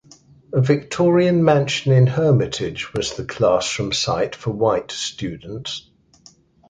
[0.51, 5.91] A Victorian mansion in Hermitage was the classroom site for white students.